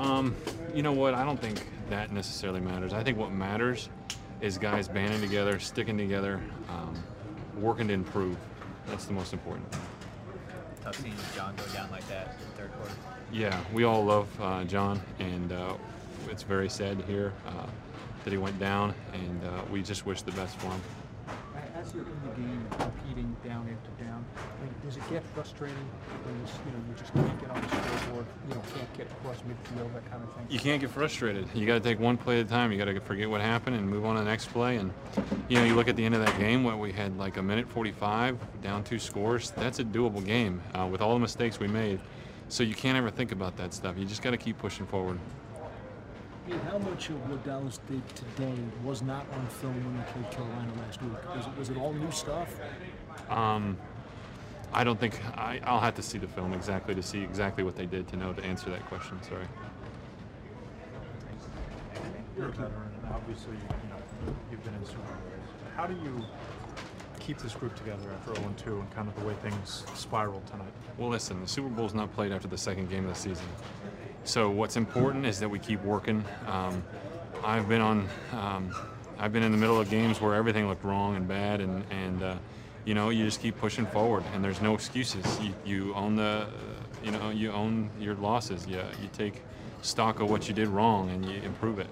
[0.00, 0.34] Um,
[0.74, 1.12] you know what?
[1.12, 2.94] I don't think that necessarily matters.
[2.94, 3.90] I think what matters
[4.40, 6.94] is guys banding together, sticking together, um,
[7.58, 8.38] working to improve.
[8.86, 9.70] That's the most important.
[10.82, 12.94] Tough seeing John go down like that in the third quarter.
[13.30, 15.74] Yeah, we all love uh, John, and uh,
[16.30, 17.66] it's very sad to hear uh,
[18.24, 20.80] that he went down, and uh, we just wish the best for him.
[21.80, 25.76] As you're in the game, competing down after down, I mean, does it get frustrating
[26.24, 29.06] when you, you know you just can't get on the scoreboard, you know, can't get
[29.06, 30.46] across midfield, that kind of thing?
[30.50, 31.48] You can't get frustrated.
[31.54, 32.70] You got to take one play at a time.
[32.70, 34.76] You got to forget what happened and move on to the next play.
[34.76, 34.92] And
[35.48, 37.42] you know, you look at the end of that game where we had like a
[37.42, 39.50] minute 45, down two scores.
[39.52, 41.98] That's a doable game uh, with all the mistakes we made.
[42.50, 43.96] So you can't ever think about that stuff.
[43.96, 45.18] You just got to keep pushing forward.
[46.50, 50.32] Hey, how much of what Dallas did today was not on film when they played
[50.32, 51.12] Carolina last week?
[51.36, 52.52] Was it, was it all new stuff?
[53.28, 53.78] Um,
[54.72, 57.76] I don't think I, I'll have to see the film exactly to see exactly what
[57.76, 59.22] they did to know to answer that question.
[59.22, 59.44] Sorry.
[62.36, 65.76] You're a veteran, and obviously, you know, you've been in Super Bowls.
[65.76, 66.24] How do you
[67.20, 70.72] keep this group together after 0 2 and kind of the way things spiraled tonight?
[70.98, 73.46] Well, listen, the Super Bowl's not played after the second game of the season.
[74.24, 76.24] So what's important is that we keep working.
[76.46, 76.82] Um,
[77.42, 78.74] I've been on, um,
[79.18, 82.22] I've been in the middle of games where everything looked wrong and bad, and and
[82.22, 82.34] uh,
[82.84, 85.24] you know you just keep pushing forward, and there's no excuses.
[85.40, 86.46] You, you own the,
[87.02, 88.66] you know, you own your losses.
[88.66, 89.42] You you take
[89.82, 91.88] stock of what you did wrong and you improve it.